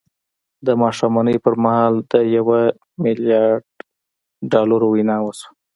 د 0.65 0.67
ماښامنۍ 0.81 1.37
پر 1.43 1.53
مهال 1.63 1.93
د 2.11 2.13
یوه 2.35 2.61
میلیارد 3.03 3.67
ډالرو 4.51 4.87
وینا 4.93 5.17
وشوه 5.21 5.49